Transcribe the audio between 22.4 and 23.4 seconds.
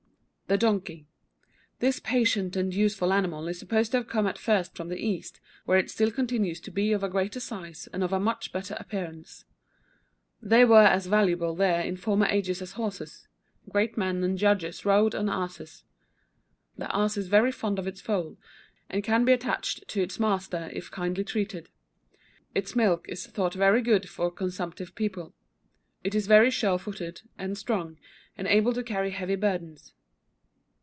Its milk is